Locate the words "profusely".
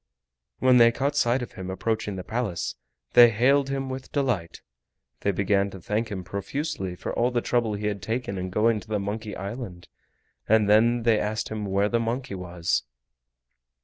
6.23-6.95